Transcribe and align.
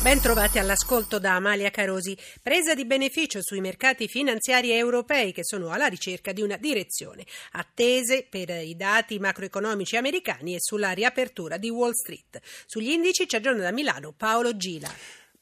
Ben 0.00 0.20
trovati 0.20 0.60
all'ascolto 0.60 1.18
da 1.18 1.34
Amalia 1.34 1.70
Carosi. 1.70 2.16
Presa 2.40 2.72
di 2.72 2.86
beneficio 2.86 3.42
sui 3.42 3.60
mercati 3.60 4.06
finanziari 4.06 4.70
europei 4.70 5.32
che 5.32 5.44
sono 5.44 5.70
alla 5.70 5.86
ricerca 5.86 6.30
di 6.30 6.40
una 6.40 6.56
direzione. 6.56 7.26
Attese 7.52 8.24
per 8.30 8.48
i 8.48 8.76
dati 8.76 9.18
macroeconomici 9.18 9.96
americani 9.96 10.54
e 10.54 10.60
sulla 10.60 10.92
riapertura 10.92 11.56
di 11.56 11.68
Wall 11.68 11.92
Street. 11.94 12.40
Sugli 12.64 12.90
indici 12.90 13.26
ci 13.26 13.34
aggiorna 13.34 13.62
da 13.62 13.72
Milano 13.72 14.14
Paolo 14.16 14.56
Gila. 14.56 14.88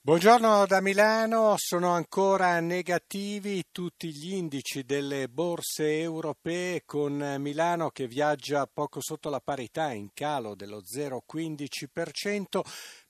Buongiorno 0.06 0.66
da 0.66 0.80
Milano, 0.80 1.54
sono 1.56 1.90
ancora 1.90 2.60
negativi 2.60 3.64
tutti 3.72 4.14
gli 4.14 4.34
indici 4.34 4.84
delle 4.84 5.28
borse 5.28 5.98
europee 5.98 6.82
con 6.84 7.34
Milano 7.40 7.90
che 7.90 8.06
viaggia 8.06 8.68
poco 8.72 9.00
sotto 9.02 9.30
la 9.30 9.40
parità 9.40 9.90
in 9.90 10.10
calo 10.14 10.54
dello 10.54 10.80
0,15%, 10.80 12.60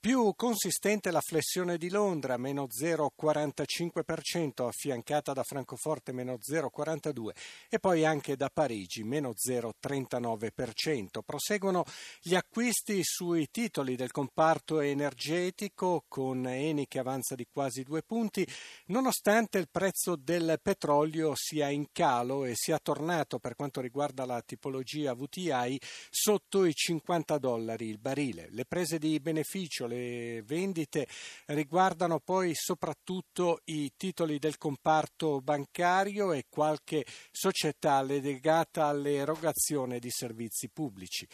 più 0.01 0.33
consistente 0.35 1.11
la 1.11 1.21
flessione 1.21 1.77
di 1.77 1.91
Londra, 1.91 2.39
meno 2.39 2.67
0,45%, 2.67 4.67
affiancata 4.67 5.35
da 5.35 5.43
Francoforte, 5.43 6.13
meno 6.13 6.39
0,42%, 6.41 7.29
e 7.69 7.79
poi 7.79 8.07
anche 8.07 8.37
da 8.37 8.49
Parigi, 8.51 9.03
meno 9.03 9.35
0,39%. 9.37 11.21
Proseguono 11.27 11.85
gli 12.23 12.35
acquisti 12.35 13.03
sui 13.03 13.49
titoli 13.51 13.97
del 13.97 14.13
comparto 14.13 14.81
energetico, 14.81 16.03
con 16.09 16.47
Eni 16.47 16.85
che 16.87 16.99
avanza 16.99 17.35
di 17.35 17.47
quasi 17.51 17.83
due 17.83 18.03
punti, 18.03 18.47
nonostante 18.87 19.59
il 19.59 19.69
prezzo 19.71 20.17
del 20.17 20.59
petrolio 20.63 21.33
sia 21.35 21.69
in 21.69 21.87
calo 21.93 22.45
e 22.45 22.53
sia 22.55 22.79
tornato, 22.79 23.39
per 23.39 23.55
quanto 23.55 23.81
riguarda 23.81 24.25
la 24.25 24.43
tipologia 24.43 25.15
VTI, 25.15 25.81
sotto 26.11 26.65
i 26.65 26.73
50 26.73 27.39
dollari 27.39 27.89
il 27.89 27.99
barile. 27.99 28.49
Le 28.51 28.65
prese 28.65 28.99
di 28.99 29.19
beneficio, 29.21 29.87
le 29.87 30.43
vendite 30.43 31.07
riguardano 31.47 32.21
poi 32.21 32.53
soprattutto 32.55 33.61
i 33.65 33.93
titoli 33.97 34.39
del 34.39 34.59
comparto 34.59 35.41
bancario 35.41 36.33
e 36.33 36.47
qualche 36.49 37.05
società 37.31 38.03
legata 38.03 38.87
all'erogazione 38.87 39.99
di 39.99 40.11
servizi 40.11 40.69
pubblici. 40.69 41.27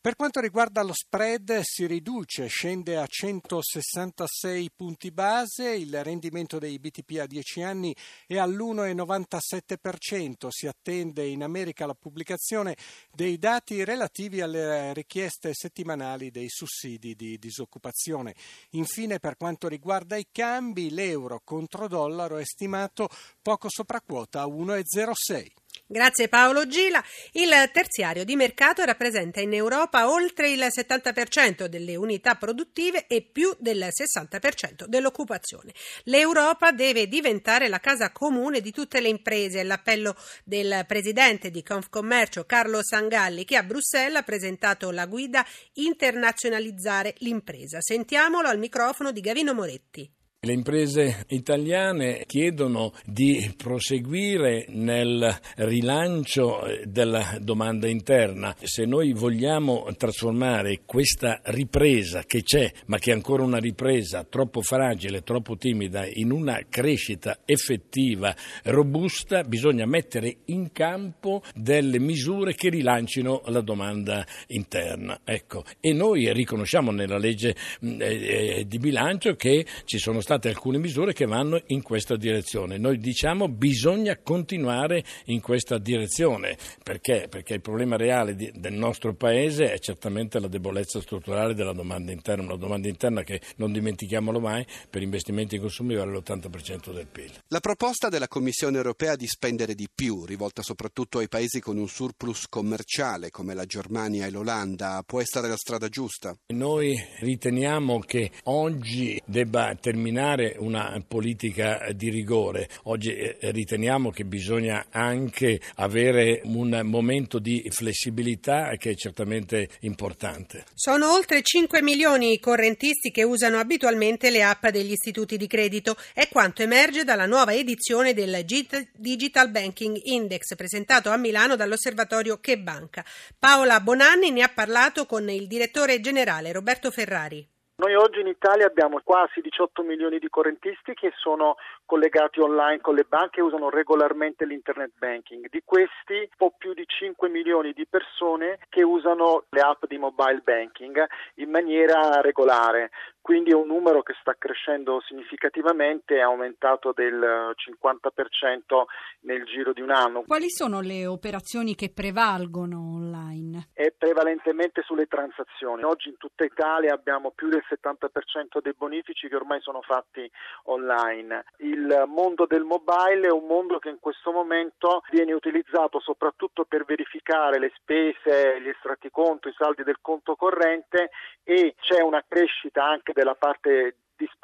Per 0.00 0.14
quanto 0.14 0.40
riguarda 0.40 0.82
lo 0.82 0.92
spread 0.92 1.62
si 1.62 1.86
riduce, 1.86 2.46
scende 2.46 2.96
a 2.96 3.08
166 3.08 4.70
punti 4.76 5.10
base, 5.10 5.74
il 5.74 6.04
rendimento 6.04 6.60
dei 6.60 6.78
BTP 6.78 7.18
a 7.18 7.26
10 7.26 7.62
anni 7.62 7.92
è 8.24 8.38
all'1,97%, 8.38 10.46
si 10.48 10.68
attende 10.68 11.26
in 11.26 11.42
America 11.42 11.86
la 11.86 11.94
pubblicazione 11.94 12.76
dei 13.12 13.36
dati 13.36 13.82
relativi 13.82 14.42
alle 14.42 14.92
richieste 14.92 15.52
settimanali 15.52 16.30
dei 16.30 16.50
sussidi 16.50 17.16
di 17.16 17.36
disoccupazione. 17.36 18.36
Infine 18.70 19.18
per 19.18 19.36
quanto 19.36 19.66
riguarda 19.66 20.16
i 20.16 20.28
cambi, 20.30 20.90
l'euro 20.90 21.40
contro 21.42 21.88
dollaro 21.88 22.36
è 22.36 22.44
stimato 22.44 23.08
poco 23.42 23.68
sopra 23.68 24.00
quota 24.00 24.42
a 24.42 24.46
1,06. 24.46 25.64
Grazie 25.86 26.28
Paolo 26.28 26.66
Gila. 26.66 27.02
Il 27.32 27.50
terziario 27.72 28.24
di 28.24 28.34
mercato 28.36 28.84
rappresenta 28.84 29.40
in 29.40 29.52
Europa 29.52 30.10
oltre 30.10 30.50
il 30.50 30.60
70% 30.60 31.66
delle 31.66 31.96
unità 31.96 32.34
produttive 32.34 33.06
e 33.06 33.22
più 33.22 33.54
del 33.58 33.88
60% 33.90 34.86
dell'occupazione. 34.86 35.72
L'Europa 36.04 36.72
deve 36.72 37.08
diventare 37.08 37.68
la 37.68 37.78
casa 37.78 38.10
comune 38.10 38.60
di 38.60 38.72
tutte 38.72 39.00
le 39.00 39.08
imprese. 39.08 39.62
L'appello 39.62 40.16
del 40.44 40.84
presidente 40.86 41.50
di 41.50 41.62
Confcommercio 41.62 42.44
Carlo 42.44 42.82
Sangalli 42.82 43.44
che 43.44 43.56
a 43.56 43.62
Bruxelles 43.62 44.16
ha 44.16 44.22
presentato 44.22 44.90
la 44.90 45.06
guida 45.06 45.46
Internazionalizzare 45.74 47.14
l'impresa. 47.18 47.80
Sentiamolo 47.80 48.48
al 48.48 48.58
microfono 48.58 49.12
di 49.12 49.20
Gavino 49.20 49.54
Moretti. 49.54 50.10
Le 50.38 50.52
imprese 50.52 51.24
italiane 51.30 52.22
chiedono 52.26 52.92
di 53.06 53.52
proseguire 53.56 54.66
nel 54.68 55.34
rilancio 55.56 56.60
della 56.84 57.38
domanda 57.40 57.88
interna. 57.88 58.54
Se 58.62 58.84
noi 58.84 59.12
vogliamo 59.12 59.88
trasformare 59.96 60.82
questa 60.84 61.40
ripresa 61.44 62.22
che 62.24 62.42
c'è, 62.42 62.70
ma 62.84 62.98
che 62.98 63.10
è 63.10 63.14
ancora 63.14 63.44
una 63.44 63.56
ripresa 63.56 64.24
troppo 64.24 64.60
fragile, 64.60 65.22
troppo 65.22 65.56
timida, 65.56 66.06
in 66.06 66.30
una 66.30 66.60
crescita 66.68 67.38
effettiva, 67.46 68.36
robusta, 68.64 69.42
bisogna 69.42 69.86
mettere 69.86 70.36
in 70.44 70.70
campo 70.70 71.42
delle 71.54 71.98
misure 71.98 72.54
che 72.54 72.68
rilancino 72.68 73.42
la 73.46 73.62
domanda 73.62 74.24
interna. 74.48 75.18
Ecco. 75.24 75.64
E 75.80 75.94
noi 75.94 76.30
riconosciamo 76.32 76.92
nella 76.92 77.18
legge 77.18 77.56
mm, 77.84 78.00
eh, 78.00 78.64
di 78.68 78.78
bilancio 78.78 79.34
che 79.34 79.64
ci 79.86 79.98
sono 79.98 80.20
state 80.26 80.48
alcune 80.48 80.78
misure 80.78 81.12
che 81.12 81.24
vanno 81.24 81.62
in 81.66 81.82
questa 81.82 82.16
direzione. 82.16 82.78
Noi 82.78 82.98
diciamo 82.98 83.48
bisogna 83.48 84.18
continuare 84.20 85.04
in 85.26 85.40
questa 85.40 85.78
direzione. 85.78 86.56
Perché? 86.82 87.28
Perché 87.30 87.54
il 87.54 87.60
problema 87.60 87.94
reale 87.94 88.34
di, 88.34 88.50
del 88.52 88.72
nostro 88.72 89.14
Paese 89.14 89.70
è 89.70 89.78
certamente 89.78 90.40
la 90.40 90.48
debolezza 90.48 91.00
strutturale 91.00 91.54
della 91.54 91.72
domanda 91.72 92.10
interna, 92.10 92.42
una 92.42 92.56
domanda 92.56 92.88
interna 92.88 93.22
che, 93.22 93.40
non 93.58 93.70
dimentichiamolo 93.70 94.40
mai, 94.40 94.66
per 94.90 95.00
investimenti 95.00 95.54
in 95.54 95.60
consumi 95.60 95.94
vale 95.94 96.10
l'80% 96.10 96.92
del 96.92 97.06
PIL. 97.06 97.30
La 97.46 97.60
proposta 97.60 98.08
della 98.08 98.26
Commissione 98.26 98.78
europea 98.78 99.14
di 99.14 99.28
spendere 99.28 99.76
di 99.76 99.86
più, 99.94 100.24
rivolta 100.24 100.60
soprattutto 100.60 101.18
ai 101.18 101.28
paesi 101.28 101.60
con 101.60 101.76
un 101.76 101.86
surplus 101.86 102.48
commerciale 102.48 103.30
come 103.30 103.54
la 103.54 103.64
Germania 103.64 104.26
e 104.26 104.30
l'Olanda, 104.30 105.04
può 105.06 105.20
essere 105.20 105.46
la 105.46 105.56
strada 105.56 105.88
giusta? 105.88 106.36
Noi 106.48 107.00
riteniamo 107.20 108.00
che 108.00 108.32
oggi 108.46 109.22
debba 109.24 109.72
terminare 109.80 110.14
terminare 110.16 110.56
una 110.58 111.02
politica 111.06 111.88
di 111.94 112.08
rigore. 112.08 112.68
Oggi 112.84 113.14
eh, 113.14 113.36
riteniamo 113.40 114.10
che 114.10 114.24
bisogna 114.24 114.86
anche 114.90 115.60
avere 115.76 116.40
un 116.44 116.80
momento 116.84 117.38
di 117.38 117.68
flessibilità 117.70 118.74
che 118.76 118.90
è 118.90 118.94
certamente 118.94 119.68
importante. 119.80 120.64
Sono 120.74 121.12
oltre 121.12 121.42
5 121.42 121.82
milioni 121.82 122.32
i 122.32 122.40
correntisti 122.40 123.10
che 123.10 123.24
usano 123.24 123.58
abitualmente 123.58 124.30
le 124.30 124.42
app 124.42 124.66
degli 124.68 124.92
istituti 124.92 125.36
di 125.36 125.46
credito. 125.46 125.96
È 126.14 126.28
quanto 126.28 126.62
emerge 126.62 127.04
dalla 127.04 127.26
nuova 127.26 127.52
edizione 127.52 128.14
del 128.14 128.44
Digital 128.44 129.50
Banking 129.50 130.00
Index 130.04 130.54
presentato 130.56 131.10
a 131.10 131.16
Milano 131.16 131.56
dall'osservatorio 131.56 132.38
Che 132.38 132.58
Banca. 132.58 133.04
Paola 133.38 133.80
Bonanni 133.80 134.30
ne 134.30 134.42
ha 134.42 134.48
parlato 134.48 135.04
con 135.04 135.28
il 135.28 135.46
direttore 135.46 136.00
generale 136.00 136.52
Roberto 136.52 136.90
Ferrari. 136.90 137.46
Noi 137.78 137.94
oggi 137.94 138.20
in 138.20 138.26
Italia 138.26 138.64
abbiamo 138.64 139.02
quasi 139.04 139.42
18 139.42 139.82
milioni 139.82 140.18
di 140.18 140.30
correntisti 140.30 140.94
che 140.94 141.12
sono 141.14 141.56
collegati 141.84 142.40
online 142.40 142.80
con 142.80 142.94
le 142.94 143.04
banche 143.04 143.40
e 143.40 143.42
usano 143.42 143.68
regolarmente 143.68 144.46
l'internet 144.46 144.92
banking. 144.96 145.50
Di 145.50 145.60
questi, 145.62 146.14
un 146.14 146.36
po' 146.38 146.54
più 146.56 146.72
di 146.72 146.84
5 146.86 147.28
milioni 147.28 147.74
di 147.74 147.86
persone 147.86 148.60
che 148.70 148.82
usano 148.82 149.44
le 149.50 149.60
app 149.60 149.84
di 149.84 149.98
mobile 149.98 150.40
banking 150.42 151.04
in 151.34 151.50
maniera 151.50 152.22
regolare 152.22 152.88
quindi 153.26 153.50
è 153.50 153.54
un 153.54 153.66
numero 153.66 154.04
che 154.04 154.14
sta 154.20 154.36
crescendo 154.38 155.00
significativamente, 155.00 156.14
è 156.14 156.20
aumentato 156.20 156.92
del 156.94 157.52
50% 157.56 158.84
nel 159.22 159.44
giro 159.46 159.72
di 159.72 159.80
un 159.80 159.90
anno. 159.90 160.22
Quali 160.22 160.48
sono 160.48 160.80
le 160.80 161.08
operazioni 161.08 161.74
che 161.74 161.90
prevalgono 161.92 162.78
online? 162.94 163.70
È 163.72 163.92
prevalentemente 163.98 164.82
sulle 164.82 165.06
transazioni. 165.06 165.82
Oggi 165.82 166.10
in 166.10 166.18
tutta 166.18 166.44
Italia 166.44 166.94
abbiamo 166.94 167.32
più 167.32 167.48
del 167.48 167.64
70% 167.68 168.60
dei 168.60 168.74
bonifici 168.76 169.28
che 169.28 169.36
ormai 169.36 169.60
sono 169.60 169.82
fatti 169.82 170.30
online. 170.64 171.44
Il 171.58 172.04
mondo 172.06 172.46
del 172.46 172.64
mobile 172.64 173.28
è 173.28 173.30
un 173.30 173.46
mondo 173.46 173.78
che 173.78 173.88
in 173.88 173.98
questo 174.00 174.32
momento 174.32 175.02
viene 175.10 175.32
utilizzato 175.32 176.00
soprattutto 176.00 176.64
per 176.64 176.84
verificare 176.84 177.58
le 177.58 177.72
spese, 177.76 178.60
gli 178.60 178.68
estratti 178.68 179.10
conto, 179.10 179.48
i 179.48 179.54
saldi 179.56 179.82
del 179.82 179.98
conto 180.00 180.36
corrente 180.36 181.10
e 181.42 181.74
c'è 181.78 182.00
una 182.00 182.24
crescita 182.26 182.84
anche 182.84 183.12
della 183.12 183.34
parte 183.34 183.96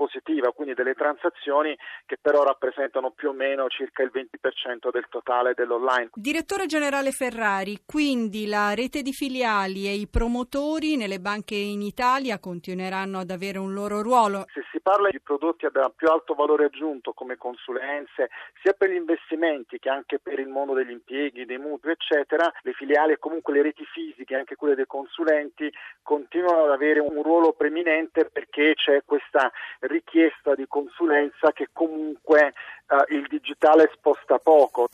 dispositiva, 0.03 0.53
quindi 0.53 0.75
delle 0.75 0.95
transazioni 0.95 1.77
che 2.07 2.19
però 2.21 2.43
rappresentano 2.43 3.11
più 3.11 3.31
o 3.31 3.33
meno 3.33 3.69
circa 3.69 4.03
il 4.03 4.11
20% 4.13 4.91
del 4.91 5.07
totale 5.09 5.55
dell'online. 5.55 6.11
Direttore 6.15 6.67
generale 6.67 7.11
Ferrari, 7.13 7.81
quindi 7.87 8.47
la 8.47 8.75
rete 8.75 9.03
di 9.03 9.13
filiali 9.13 9.87
e 9.87 9.95
i 9.95 10.09
promotori 10.09 10.97
nelle 10.97 11.21
banche 11.21 11.55
in 11.55 11.83
Italia 11.83 12.39
continueranno 12.39 13.19
ad 13.19 13.31
avere 13.31 13.59
un 13.59 13.73
loro 13.73 14.03
ruolo. 14.03 14.47
Se 14.53 14.63
si 14.71 14.81
parla 14.81 15.09
di 15.11 15.21
prodotti 15.21 15.67
a 15.67 15.71
più 15.95 16.09
alto 16.09 16.35
valore 16.35 16.65
aggiunto 16.67 17.13
come 17.13 17.37
consulenze, 17.37 18.31
sia 18.63 18.73
per 18.73 18.91
gli 18.91 18.97
investimenti 18.97 19.79
che 19.79 19.89
anche 19.89 20.19
per 20.19 20.39
il 20.39 20.49
mondo 20.49 20.75
degli 20.75 20.91
impieghi, 20.91 21.45
dei 21.45 21.59
mutui, 21.59 21.93
eccetera, 21.93 22.51
le 22.63 22.73
filiali 22.73 23.13
e 23.13 23.19
comunque 23.19 23.53
le 23.53 23.63
reti 23.63 23.85
fisiche, 23.85 24.35
anche 24.35 24.57
quelle 24.57 24.75
dei 24.75 24.87
consulenti, 24.87 25.73
continuano 26.03 26.65
ad 26.65 26.71
avere 26.71 27.01
un 27.01 27.23
ruolo 27.23 27.53
preminente 27.53 28.29
perché 28.31 28.75
c'è 28.75 29.03
questa 29.05 29.51
richiesta 29.93 30.55
di 30.57 30.65
consulenza 30.67 31.53
che 31.53 31.69
comunque 31.73 32.49
eh, 32.49 33.15
il 33.15 33.27
digitale 33.29 33.91
sposta 33.95 34.39
poco. 34.39 34.89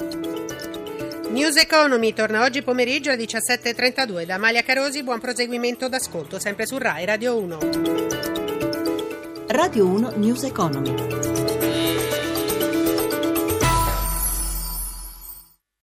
News 1.31 1.57
Economy 1.57 2.13
torna 2.13 2.43
oggi 2.43 2.63
pomeriggio 2.63 3.11
alle 3.11 3.25
17.32 3.25 4.25
da 4.25 4.35
Amalia 4.35 4.63
Carosi, 4.63 5.03
buon 5.03 5.21
proseguimento 5.21 5.89
d'ascolto 5.89 6.39
sempre 6.39 6.67
su 6.67 6.79
RAI 6.79 7.05
Radio 7.05 7.37
1. 7.39 7.59
Radio 9.49 9.87
1 9.87 10.13
News 10.17 10.45
Economy. 10.45 11.38